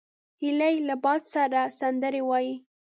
هیلۍ 0.41 0.75
له 0.87 0.95
باد 1.03 1.21
سره 1.33 1.61
سندرې 1.79 2.21
وايي 2.29 2.55